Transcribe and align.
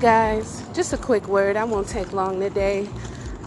guys, 0.00 0.64
just 0.72 0.94
a 0.94 0.96
quick 0.96 1.28
word. 1.28 1.58
I 1.58 1.64
won't 1.64 1.86
take 1.86 2.14
long 2.14 2.40
today. 2.40 2.88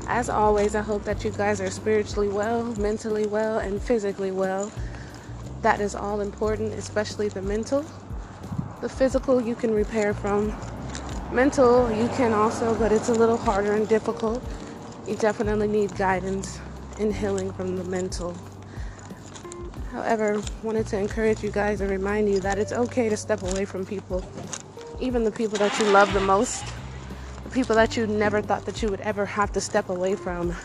As 0.07 0.29
always, 0.29 0.75
I 0.75 0.81
hope 0.81 1.03
that 1.05 1.23
you 1.23 1.31
guys 1.31 1.59
are 1.59 1.71
spiritually 1.71 2.27
well, 2.27 2.63
mentally 2.75 3.25
well, 3.25 3.57
and 3.57 3.81
physically 3.81 4.29
well. 4.29 4.71
That 5.63 5.81
is 5.81 5.95
all 5.95 6.21
important, 6.21 6.73
especially 6.73 7.27
the 7.29 7.41
mental. 7.41 7.83
The 8.81 8.89
physical 8.89 9.41
you 9.41 9.55
can 9.55 9.73
repair 9.73 10.13
from. 10.13 10.53
Mental 11.31 11.91
you 11.91 12.07
can 12.09 12.33
also, 12.33 12.75
but 12.75 12.91
it's 12.91 13.09
a 13.09 13.13
little 13.15 13.37
harder 13.37 13.73
and 13.73 13.89
difficult. 13.89 14.43
You 15.07 15.15
definitely 15.15 15.67
need 15.67 15.95
guidance 15.95 16.59
in 16.99 17.11
healing 17.11 17.51
from 17.53 17.77
the 17.77 17.83
mental. 17.85 18.37
However, 19.91 20.39
wanted 20.61 20.85
to 20.87 20.99
encourage 20.99 21.41
you 21.41 21.49
guys 21.49 21.81
and 21.81 21.89
remind 21.89 22.29
you 22.29 22.39
that 22.41 22.59
it's 22.59 22.73
okay 22.73 23.09
to 23.09 23.17
step 23.17 23.41
away 23.41 23.65
from 23.65 23.87
people, 23.87 24.23
even 24.99 25.23
the 25.23 25.31
people 25.31 25.57
that 25.57 25.77
you 25.79 25.85
love 25.85 26.11
the 26.13 26.19
most 26.19 26.65
the 27.43 27.49
people 27.49 27.75
that 27.75 27.97
you 27.97 28.07
never 28.07 28.41
thought 28.41 28.65
that 28.65 28.81
you 28.81 28.89
would 28.89 29.01
ever 29.01 29.25
have 29.25 29.51
to 29.51 29.61
step 29.61 29.89
away 29.89 30.15
from. 30.15 30.55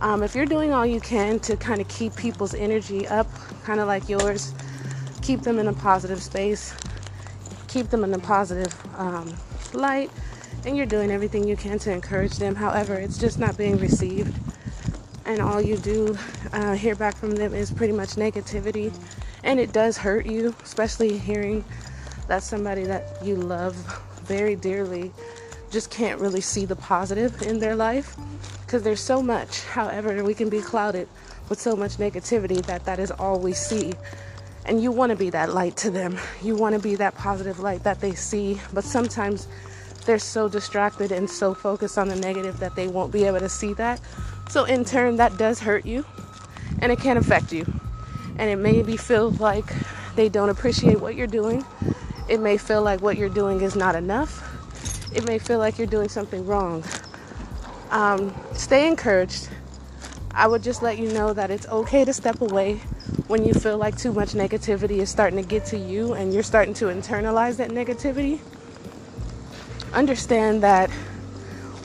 Um, 0.00 0.22
if 0.22 0.34
you're 0.34 0.46
doing 0.46 0.72
all 0.72 0.84
you 0.84 1.00
can 1.00 1.38
to 1.40 1.56
kind 1.56 1.80
of 1.80 1.88
keep 1.88 2.14
people's 2.16 2.54
energy 2.54 3.06
up, 3.06 3.26
kind 3.64 3.80
of 3.80 3.86
like 3.86 4.08
yours, 4.08 4.54
keep 5.22 5.40
them 5.40 5.58
in 5.58 5.68
a 5.68 5.72
positive 5.72 6.22
space, 6.22 6.74
keep 7.68 7.88
them 7.88 8.04
in 8.04 8.12
a 8.12 8.18
positive 8.18 8.74
um, 8.96 9.34
light, 9.72 10.10
and 10.66 10.76
you're 10.76 10.86
doing 10.86 11.10
everything 11.10 11.46
you 11.46 11.56
can 11.56 11.78
to 11.80 11.92
encourage 11.92 12.36
them. 12.38 12.54
However, 12.54 12.94
it's 12.94 13.18
just 13.18 13.38
not 13.38 13.56
being 13.56 13.78
received, 13.78 14.36
and 15.24 15.40
all 15.40 15.60
you 15.60 15.76
do 15.76 16.16
uh, 16.52 16.74
hear 16.74 16.94
back 16.94 17.16
from 17.16 17.32
them 17.32 17.54
is 17.54 17.70
pretty 17.70 17.92
much 17.92 18.10
negativity, 18.10 18.92
and 19.42 19.60
it 19.60 19.72
does 19.72 19.98
hurt 19.98 20.26
you, 20.26 20.54
especially 20.62 21.18
hearing 21.18 21.64
that 22.28 22.42
somebody 22.42 22.84
that 22.84 23.22
you 23.22 23.36
love 23.36 23.74
very 24.24 24.56
dearly 24.56 25.12
just 25.70 25.90
can't 25.90 26.20
really 26.20 26.40
see 26.40 26.64
the 26.64 26.76
positive 26.76 27.42
in 27.42 27.58
their 27.58 27.76
life 27.76 28.16
because 28.64 28.82
there's 28.82 29.00
so 29.00 29.22
much. 29.22 29.62
However, 29.64 30.22
we 30.24 30.34
can 30.34 30.48
be 30.48 30.60
clouded 30.60 31.08
with 31.48 31.60
so 31.60 31.76
much 31.76 31.96
negativity 31.96 32.64
that 32.66 32.84
that 32.84 32.98
is 32.98 33.10
all 33.10 33.38
we 33.38 33.52
see. 33.52 33.92
And 34.66 34.82
you 34.82 34.90
want 34.90 35.10
to 35.10 35.16
be 35.16 35.30
that 35.30 35.52
light 35.52 35.76
to 35.78 35.90
them. 35.90 36.18
You 36.42 36.56
want 36.56 36.74
to 36.74 36.80
be 36.80 36.94
that 36.96 37.14
positive 37.16 37.60
light 37.60 37.82
that 37.84 38.00
they 38.00 38.14
see, 38.14 38.60
but 38.72 38.84
sometimes 38.84 39.46
they're 40.06 40.18
so 40.18 40.48
distracted 40.48 41.12
and 41.12 41.28
so 41.28 41.54
focused 41.54 41.98
on 41.98 42.08
the 42.08 42.16
negative 42.16 42.58
that 42.60 42.74
they 42.76 42.88
won't 42.88 43.12
be 43.12 43.24
able 43.24 43.40
to 43.40 43.48
see 43.48 43.74
that. 43.74 44.00
So 44.48 44.64
in 44.64 44.84
turn 44.84 45.16
that 45.16 45.36
does 45.38 45.60
hurt 45.60 45.84
you 45.84 46.04
and 46.80 46.92
it 46.92 46.98
can 46.98 47.16
affect 47.16 47.52
you. 47.52 47.66
And 48.38 48.50
it 48.50 48.56
maybe 48.56 48.96
feel 48.96 49.30
like 49.32 49.66
they 50.16 50.28
don't 50.28 50.48
appreciate 50.48 51.00
what 51.00 51.14
you're 51.14 51.26
doing. 51.26 51.64
It 52.28 52.40
may 52.40 52.56
feel 52.56 52.82
like 52.82 53.00
what 53.00 53.16
you're 53.16 53.28
doing 53.28 53.60
is 53.60 53.76
not 53.76 53.94
enough 53.94 54.54
it 55.14 55.24
may 55.24 55.38
feel 55.38 55.58
like 55.58 55.78
you're 55.78 55.86
doing 55.86 56.08
something 56.08 56.44
wrong. 56.44 56.82
Um, 57.90 58.34
stay 58.52 58.88
encouraged. 58.88 59.48
I 60.32 60.48
would 60.48 60.62
just 60.64 60.82
let 60.82 60.98
you 60.98 61.12
know 61.12 61.32
that 61.32 61.50
it's 61.52 61.66
okay 61.68 62.04
to 62.04 62.12
step 62.12 62.40
away 62.40 62.76
when 63.28 63.44
you 63.44 63.54
feel 63.54 63.78
like 63.78 63.96
too 63.96 64.12
much 64.12 64.30
negativity 64.30 64.98
is 64.98 65.08
starting 65.08 65.40
to 65.40 65.48
get 65.48 65.64
to 65.66 65.78
you 65.78 66.14
and 66.14 66.34
you're 66.34 66.42
starting 66.42 66.74
to 66.74 66.86
internalize 66.86 67.56
that 67.58 67.70
negativity. 67.70 68.40
Understand 69.92 70.64
that 70.64 70.90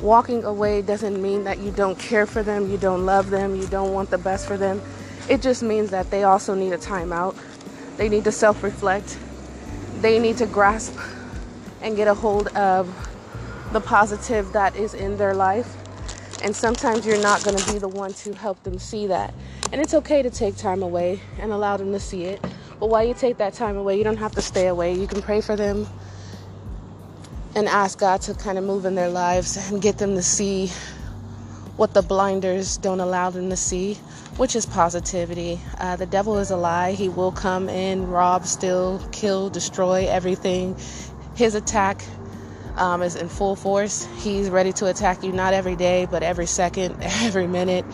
walking 0.02 0.44
away 0.44 0.82
doesn't 0.82 1.22
mean 1.22 1.44
that 1.44 1.60
you 1.60 1.70
don't 1.72 2.00
care 2.00 2.26
for 2.26 2.42
them, 2.42 2.72
you 2.72 2.78
don't 2.78 3.06
love 3.06 3.30
them, 3.30 3.56
you 3.56 3.68
don't 3.68 3.94
want 3.94 4.10
the 4.10 4.18
best 4.18 4.48
for 4.48 4.58
them. 4.58 4.82
It 5.30 5.44
just 5.44 5.62
means 5.62 5.92
that 5.92 6.10
they 6.10 6.24
also 6.24 6.56
need 6.56 6.74
a 6.74 6.80
timeout. 6.80 7.36
They 7.98 8.10
need 8.10 8.24
to 8.24 8.32
self 8.32 8.64
reflect. 8.64 9.20
They 10.02 10.18
need 10.20 10.38
to 10.38 10.46
grasp 10.46 10.98
and 11.82 11.96
get 11.96 12.08
a 12.08 12.14
hold 12.14 12.48
of 12.50 12.88
the 13.74 13.82
positive 13.82 14.52
that 14.54 14.76
is 14.76 14.94
in 14.94 15.18
their 15.18 15.34
life. 15.34 15.76
And 16.42 16.56
sometimes 16.56 17.06
you're 17.06 17.22
not 17.22 17.44
going 17.44 17.58
to 17.58 17.74
be 17.74 17.80
the 17.80 17.90
one 17.90 18.14
to 18.14 18.34
help 18.34 18.64
them 18.64 18.80
see 18.80 19.08
that. 19.08 19.34
And 19.72 19.82
it's 19.82 19.94
okay 19.94 20.22
to 20.22 20.30
take 20.30 20.56
time 20.56 20.84
away 20.84 21.20
and 21.38 21.52
allow 21.52 21.76
them 21.78 21.92
to 21.92 22.00
see 22.00 22.24
it. 22.24 22.42
But 22.80 22.88
while 22.88 23.04
you 23.04 23.14
take 23.14 23.38
that 23.38 23.54
time 23.54 23.76
away, 23.76 23.98
you 23.98 24.06
don't 24.06 24.18
have 24.18 24.32
to 24.36 24.42
stay 24.42 24.68
away. 24.68 24.94
You 24.94 25.06
can 25.06 25.22
pray 25.22 25.42
for 25.42 25.58
them 25.58 25.86
and 27.56 27.68
ask 27.68 28.00
God 28.00 28.22
to 28.22 28.34
kind 28.34 28.58
of 28.58 28.64
move 28.64 28.86
in 28.86 28.96
their 28.96 29.10
lives 29.10 29.58
and 29.70 29.82
get 29.82 29.98
them 29.98 30.16
to 30.16 30.24
see 30.24 30.72
what 31.80 31.94
the 31.94 32.02
blinders 32.02 32.76
don't 32.76 33.00
allow 33.00 33.30
them 33.30 33.50
to 33.50 33.56
see, 33.56 33.94
which 34.36 34.54
is 34.54 34.66
positivity. 34.66 35.58
Uh, 35.78 35.96
the 35.96 36.06
devil 36.06 36.38
is 36.38 36.52
a 36.52 36.58
lie. 36.58 36.92
He 36.92 37.08
will 37.08 37.32
come 37.32 37.70
in, 37.70 38.10
rob, 38.10 38.46
steal, 38.46 39.02
kill, 39.14 39.50
destroy 39.50 40.06
everything. 40.10 40.76
His 41.36 41.56
attack 41.56 42.04
um, 42.76 43.02
is 43.02 43.16
in 43.16 43.30
full 43.30 43.56
force. 43.56 44.06
He's 44.18 44.50
ready 44.50 44.74
to 44.74 44.88
attack 44.88 45.24
you 45.24 45.32
not 45.32 45.54
every 45.54 45.78
day, 45.78 46.06
but 46.12 46.22
every 46.22 46.48
second, 46.48 46.98
every 47.02 47.48
minute. 47.48 47.86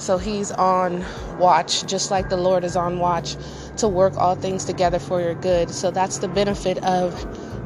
So 0.00 0.18
he's 0.18 0.50
on 0.52 1.04
watch, 1.38 1.86
just 1.86 2.10
like 2.10 2.30
the 2.30 2.36
Lord 2.38 2.64
is 2.64 2.74
on 2.74 2.98
watch 3.00 3.36
to 3.76 3.88
work 3.88 4.16
all 4.16 4.34
things 4.34 4.64
together 4.64 4.98
for 4.98 5.20
your 5.20 5.34
good. 5.34 5.70
So 5.70 5.90
that's 5.90 6.18
the 6.18 6.28
benefit 6.28 6.78
of 6.84 7.14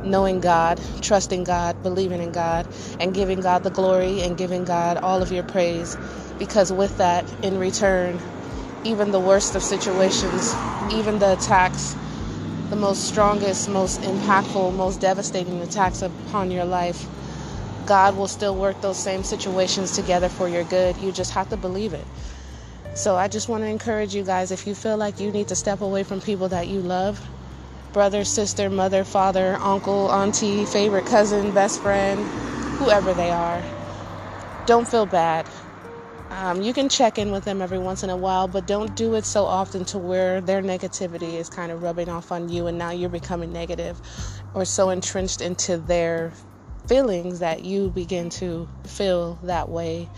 knowing 0.04 0.40
God, 0.40 0.80
trusting 1.00 1.44
God, 1.44 1.80
believing 1.82 2.20
in 2.20 2.32
God, 2.32 2.66
and 3.00 3.14
giving 3.14 3.40
God 3.40 3.62
the 3.62 3.70
glory 3.70 4.20
and 4.22 4.36
giving 4.36 4.64
God 4.64 4.98
all 4.98 5.22
of 5.22 5.32
your 5.32 5.44
praise. 5.44 5.96
Because 6.38 6.72
with 6.72 6.98
that, 6.98 7.24
in 7.44 7.58
return, 7.58 8.20
even 8.84 9.12
the 9.12 9.20
worst 9.20 9.54
of 9.54 9.62
situations, 9.62 10.54
even 10.92 11.20
the 11.20 11.34
attacks, 11.34 11.94
the 12.70 12.76
most 12.76 13.04
strongest, 13.04 13.68
most 13.70 14.00
impactful, 14.02 14.74
most 14.74 15.00
devastating 15.00 15.60
attacks 15.62 16.02
upon 16.02 16.50
your 16.50 16.64
life, 16.64 17.08
God 17.86 18.16
will 18.16 18.28
still 18.28 18.56
work 18.56 18.80
those 18.80 18.98
same 18.98 19.22
situations 19.22 19.92
together 19.92 20.28
for 20.28 20.48
your 20.48 20.64
good. 20.64 20.96
You 20.98 21.12
just 21.12 21.32
have 21.32 21.48
to 21.50 21.56
believe 21.56 21.92
it. 21.94 22.06
So 22.94 23.16
I 23.16 23.28
just 23.28 23.48
want 23.48 23.64
to 23.64 23.68
encourage 23.68 24.14
you 24.14 24.24
guys 24.24 24.52
if 24.52 24.66
you 24.66 24.74
feel 24.74 24.96
like 24.96 25.20
you 25.20 25.30
need 25.30 25.48
to 25.48 25.56
step 25.56 25.80
away 25.80 26.04
from 26.04 26.20
people 26.20 26.48
that 26.48 26.68
you 26.68 26.80
love 26.80 27.20
brother, 27.92 28.24
sister, 28.24 28.68
mother, 28.68 29.04
father, 29.04 29.56
uncle, 29.60 30.10
auntie, 30.10 30.64
favorite 30.64 31.06
cousin, 31.06 31.52
best 31.52 31.80
friend, 31.80 32.20
whoever 32.78 33.14
they 33.14 33.30
are 33.30 33.62
don't 34.66 34.88
feel 34.88 35.06
bad. 35.06 35.46
Um, 36.30 36.62
you 36.62 36.72
can 36.72 36.88
check 36.88 37.18
in 37.18 37.30
with 37.30 37.44
them 37.44 37.62
every 37.62 37.78
once 37.78 38.02
in 38.02 38.10
a 38.10 38.16
while, 38.16 38.48
but 38.48 38.66
don't 38.66 38.96
do 38.96 39.14
it 39.14 39.24
so 39.24 39.44
often 39.44 39.84
to 39.86 39.98
where 39.98 40.40
their 40.40 40.62
negativity 40.62 41.34
is 41.34 41.48
kind 41.48 41.70
of 41.70 41.82
rubbing 41.82 42.08
off 42.08 42.32
on 42.32 42.48
you 42.48 42.66
and 42.66 42.78
now 42.78 42.90
you're 42.90 43.10
becoming 43.10 43.52
negative 43.52 44.00
or 44.54 44.64
so 44.64 44.90
entrenched 44.90 45.40
into 45.40 45.76
their 45.76 46.32
feelings 46.86 47.38
that 47.38 47.64
you 47.64 47.90
begin 47.90 48.28
to 48.30 48.68
feel 48.84 49.38
that 49.42 49.68
way 49.68 50.08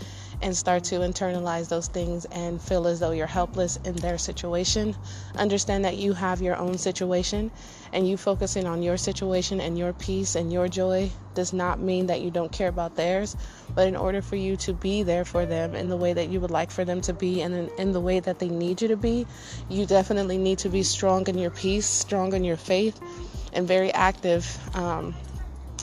and 0.41 0.55
start 0.55 0.83
to 0.83 0.95
internalize 0.99 1.67
those 1.69 1.87
things 1.87 2.25
and 2.25 2.61
feel 2.61 2.87
as 2.87 2.99
though 2.99 3.11
you're 3.11 3.25
helpless 3.25 3.77
in 3.77 3.95
their 3.95 4.17
situation. 4.17 4.95
Understand 5.35 5.85
that 5.85 5.97
you 5.97 6.13
have 6.13 6.41
your 6.41 6.55
own 6.55 6.77
situation 6.77 7.49
and 7.91 8.07
you 8.07 8.17
focusing 8.17 8.67
on 8.67 8.83
your 8.83 8.97
situation 8.97 9.59
and 9.59 9.77
your 9.77 9.93
peace 9.93 10.35
and 10.35 10.51
your 10.53 10.67
joy 10.67 11.09
does 11.33 11.53
not 11.53 11.79
mean 11.79 12.07
that 12.07 12.21
you 12.21 12.29
don't 12.29 12.51
care 12.51 12.67
about 12.67 12.95
theirs. 12.95 13.35
But 13.73 13.87
in 13.87 13.95
order 13.95 14.21
for 14.21 14.35
you 14.35 14.57
to 14.57 14.73
be 14.73 15.03
there 15.03 15.25
for 15.25 15.45
them 15.45 15.73
in 15.73 15.87
the 15.87 15.97
way 15.97 16.13
that 16.13 16.29
you 16.29 16.39
would 16.39 16.51
like 16.51 16.69
for 16.69 16.85
them 16.85 17.01
to 17.01 17.13
be 17.13 17.41
and 17.41 17.69
in, 17.79 17.91
the 17.91 18.01
way 18.01 18.19
that 18.19 18.37
they 18.37 18.49
need 18.49 18.81
you 18.81 18.89
to 18.89 18.97
be, 18.97 19.25
you 19.69 19.85
definitely 19.85 20.37
need 20.37 20.59
to 20.59 20.69
be 20.69 20.83
strong 20.83 21.27
in 21.27 21.37
your 21.37 21.51
peace, 21.51 21.87
strong 21.87 22.33
in 22.33 22.43
your 22.43 22.57
faith, 22.57 22.99
and 23.53 23.67
very 23.67 23.91
active. 23.93 24.45
Um, 24.75 25.15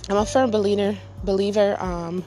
I'm 0.09 0.17
a 0.17 0.27
firm 0.27 0.51
believer 0.51 0.97
believer 1.23 1.77
um, 1.81 2.25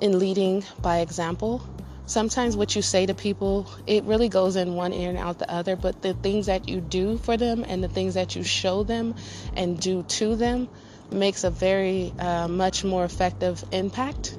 in 0.00 0.18
leading 0.18 0.64
by 0.80 0.98
example. 0.98 1.62
Sometimes 2.06 2.56
what 2.56 2.74
you 2.74 2.80
say 2.80 3.04
to 3.04 3.14
people, 3.14 3.70
it 3.86 4.02
really 4.04 4.28
goes 4.28 4.56
in 4.56 4.74
one 4.74 4.92
ear 4.94 5.10
and 5.10 5.18
out 5.18 5.38
the 5.38 5.50
other, 5.52 5.76
but 5.76 6.00
the 6.00 6.14
things 6.14 6.46
that 6.46 6.68
you 6.68 6.80
do 6.80 7.18
for 7.18 7.36
them 7.36 7.64
and 7.68 7.84
the 7.84 7.88
things 7.88 8.14
that 8.14 8.34
you 8.34 8.42
show 8.42 8.82
them 8.82 9.14
and 9.54 9.78
do 9.78 10.02
to 10.04 10.34
them 10.34 10.68
makes 11.12 11.44
a 11.44 11.50
very 11.50 12.12
uh, 12.18 12.48
much 12.48 12.82
more 12.82 13.04
effective 13.04 13.62
impact. 13.72 14.38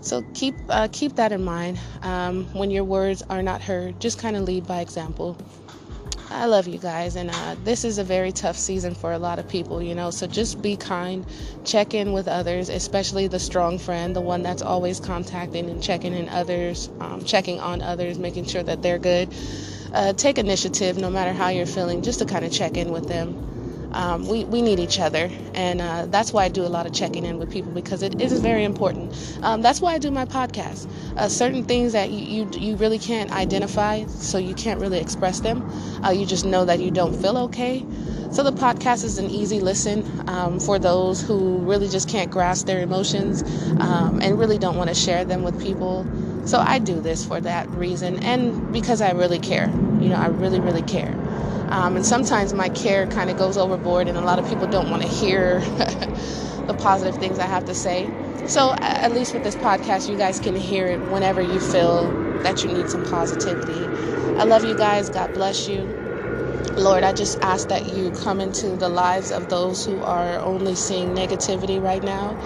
So 0.00 0.24
keep 0.34 0.54
uh, 0.68 0.88
keep 0.90 1.16
that 1.16 1.32
in 1.32 1.44
mind 1.44 1.78
um, 2.02 2.46
when 2.52 2.70
your 2.70 2.84
words 2.84 3.22
are 3.28 3.42
not 3.42 3.62
heard. 3.62 4.00
Just 4.00 4.18
kind 4.18 4.36
of 4.36 4.42
lead 4.44 4.66
by 4.66 4.80
example. 4.80 5.36
I 6.32 6.46
love 6.46 6.66
you 6.66 6.78
guys, 6.78 7.14
and 7.14 7.30
uh, 7.30 7.56
this 7.64 7.84
is 7.84 7.98
a 7.98 8.04
very 8.04 8.32
tough 8.32 8.56
season 8.56 8.94
for 8.94 9.12
a 9.12 9.18
lot 9.18 9.38
of 9.38 9.48
people, 9.48 9.82
you 9.82 9.94
know. 9.94 10.10
So 10.10 10.26
just 10.26 10.62
be 10.62 10.76
kind, 10.76 11.26
check 11.64 11.94
in 11.94 12.12
with 12.12 12.26
others, 12.26 12.68
especially 12.68 13.28
the 13.28 13.38
strong 13.38 13.78
friend, 13.78 14.16
the 14.16 14.20
one 14.20 14.42
that's 14.42 14.62
always 14.62 14.98
contacting 14.98 15.68
and 15.68 15.82
checking 15.82 16.14
in 16.14 16.28
others, 16.30 16.88
um, 17.00 17.22
checking 17.22 17.60
on 17.60 17.82
others, 17.82 18.18
making 18.18 18.44
sure 18.46 18.62
that 18.62 18.82
they're 18.82 18.98
good. 18.98 19.28
Uh, 19.92 20.14
take 20.14 20.38
initiative, 20.38 20.96
no 20.96 21.10
matter 21.10 21.32
how 21.32 21.48
you're 21.50 21.66
feeling, 21.66 22.02
just 22.02 22.18
to 22.20 22.24
kind 22.24 22.44
of 22.44 22.50
check 22.50 22.76
in 22.76 22.90
with 22.90 23.08
them 23.08 23.51
um, 23.92 24.26
we, 24.26 24.44
we 24.44 24.62
need 24.62 24.78
each 24.78 24.98
other. 24.98 25.30
And 25.54 25.80
uh, 25.80 26.06
that's 26.06 26.32
why 26.32 26.44
I 26.44 26.48
do 26.48 26.62
a 26.62 26.68
lot 26.68 26.86
of 26.86 26.92
checking 26.92 27.24
in 27.24 27.38
with 27.38 27.50
people 27.50 27.72
because 27.72 28.02
it 28.02 28.20
is 28.20 28.38
very 28.40 28.64
important. 28.64 29.14
Um, 29.42 29.62
that's 29.62 29.80
why 29.80 29.94
I 29.94 29.98
do 29.98 30.10
my 30.10 30.24
podcast. 30.24 30.88
Uh, 31.16 31.28
certain 31.28 31.64
things 31.64 31.92
that 31.92 32.10
you, 32.10 32.44
you, 32.44 32.50
you, 32.58 32.76
really 32.76 32.98
can't 32.98 33.30
identify, 33.30 34.04
so 34.06 34.38
you 34.38 34.54
can't 34.54 34.80
really 34.80 34.98
express 34.98 35.40
them. 35.40 35.62
Uh, 36.04 36.10
you 36.10 36.26
just 36.26 36.44
know 36.44 36.64
that 36.64 36.80
you 36.80 36.90
don't 36.90 37.14
feel 37.14 37.36
okay. 37.38 37.84
So 38.32 38.42
the 38.42 38.52
podcast 38.52 39.04
is 39.04 39.18
an 39.18 39.28
easy 39.28 39.60
listen 39.60 40.04
um, 40.26 40.58
for 40.58 40.78
those 40.78 41.20
who 41.20 41.58
really 41.58 41.88
just 41.88 42.08
can't 42.08 42.30
grasp 42.30 42.66
their 42.66 42.80
emotions 42.80 43.42
um, 43.78 44.20
and 44.22 44.38
really 44.38 44.56
don't 44.56 44.76
want 44.76 44.88
to 44.88 44.94
share 44.94 45.24
them 45.26 45.42
with 45.42 45.62
people. 45.62 46.06
So 46.46 46.58
I 46.58 46.78
do 46.78 46.98
this 46.98 47.24
for 47.24 47.40
that 47.42 47.68
reason 47.70 48.22
and 48.24 48.72
because 48.72 49.02
I 49.02 49.12
really 49.12 49.38
care. 49.38 49.70
You 50.02 50.10
know, 50.10 50.16
I 50.18 50.28
really, 50.28 50.60
really 50.60 50.82
care. 50.82 51.18
Um, 51.68 51.96
and 51.96 52.06
sometimes 52.06 52.54
my 52.54 52.70
care 52.70 53.06
kind 53.06 53.30
of 53.30 53.36
goes 53.36 53.58
overboard, 53.58 54.08
and 54.08 54.18
a 54.18 54.22
lot 54.22 54.40
of 54.40 54.46
people 54.46 54.68
don't 54.68 54.90
want 54.90 55.02
to 55.02 55.08
hear 55.08 55.60
the 56.66 56.74
positive 56.74 57.16
things 57.16 57.38
I 57.40 57.46
have 57.46 57.66
to 57.66 57.74
say. 57.74 58.12
So, 58.46 58.74
at 58.82 59.12
least 59.12 59.34
with 59.34 59.44
this 59.44 59.56
podcast, 59.56 60.08
you 60.08 60.16
guys 60.16 60.40
can 60.40 60.56
hear 60.56 60.88
it 60.88 61.02
whenever 61.02 61.42
you 61.42 61.60
feel 61.60 62.18
that 62.42 62.64
you 62.64 62.72
need 62.74 62.90
some 62.90 63.02
positivity. 63.02 63.90
I 64.36 64.44
love 64.44 64.64
you 64.64 64.76
guys. 64.76 65.10
God 65.10 65.32
bless 65.34 65.68
you. 65.68 65.94
Lord, 66.76 67.04
I 67.04 67.12
just 67.12 67.36
ask 67.42 67.68
that 67.68 67.86
you 67.86 68.12
come 68.12 68.40
into 68.40 68.76
the 68.76 68.88
lives 68.90 69.30
of 69.30 69.48
those 69.48 69.84
who 69.84 70.02
are 70.02 70.40
only 70.40 70.74
seeing 70.76 71.14
negativity 71.14 71.82
right 71.82 72.02
now, 72.02 72.38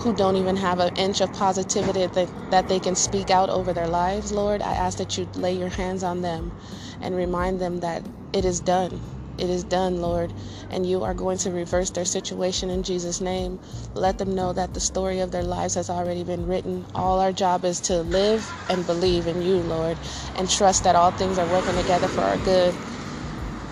who 0.00 0.14
don't 0.14 0.36
even 0.36 0.56
have 0.56 0.80
an 0.80 0.90
inch 0.96 1.20
of 1.20 1.32
positivity 1.32 2.06
that, 2.06 2.30
that 2.50 2.68
they 2.68 2.80
can 2.80 2.96
speak 2.96 3.30
out 3.30 3.50
over 3.50 3.72
their 3.72 3.88
lives. 3.88 4.32
Lord, 4.32 4.62
I 4.62 4.74
ask 4.74 4.98
that 4.98 5.18
you 5.18 5.28
lay 5.34 5.54
your 5.54 5.70
hands 5.70 6.02
on 6.04 6.22
them 6.22 6.54
and 7.00 7.16
remind 7.16 7.60
them 7.60 7.80
that 7.80 8.06
it 8.32 8.44
is 8.44 8.60
done. 8.60 9.02
It 9.38 9.50
is 9.50 9.64
done, 9.64 10.02
Lord, 10.02 10.34
and 10.70 10.86
you 10.86 11.04
are 11.04 11.14
going 11.14 11.38
to 11.38 11.50
reverse 11.50 11.90
their 11.90 12.04
situation 12.06 12.70
in 12.70 12.84
Jesus' 12.84 13.20
name. 13.20 13.60
Let 13.94 14.18
them 14.18 14.34
know 14.34 14.52
that 14.54 14.74
the 14.74 14.80
story 14.80 15.20
of 15.20 15.32
their 15.32 15.44
lives 15.44 15.74
has 15.74 15.90
already 15.90 16.24
been 16.24 16.46
written. 16.46 16.86
All 16.94 17.20
our 17.20 17.32
job 17.32 17.64
is 17.64 17.80
to 17.82 18.02
live 18.02 18.54
and 18.68 18.86
believe 18.86 19.26
in 19.26 19.42
you, 19.42 19.58
Lord, 19.58 20.00
and 20.36 20.50
trust 20.50 20.84
that 20.84 20.96
all 20.96 21.12
things 21.12 21.38
are 21.38 21.46
working 21.46 21.76
together 21.76 22.08
for 22.08 22.24
our 22.24 22.38
good. 22.38 22.78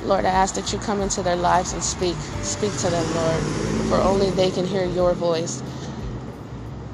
Lord, 0.00 0.24
I 0.24 0.30
ask 0.30 0.54
that 0.56 0.72
you 0.72 0.78
come 0.80 1.00
into 1.02 1.22
their 1.22 1.36
lives 1.36 1.72
and 1.74 1.84
speak. 1.84 2.18
Speak 2.40 2.76
to 2.78 2.90
them, 2.90 3.12
Lord, 3.14 3.46
for 3.84 4.02
only 4.02 4.30
they 4.30 4.50
can 4.50 4.66
hear 4.66 4.84
your 4.86 5.14
voice. 5.14 5.62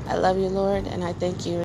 I 0.06 0.16
love 0.16 0.38
you, 0.38 0.48
Lord, 0.48 0.86
and 0.86 1.04
I 1.04 1.12
thank 1.12 1.46
you. 1.46 1.62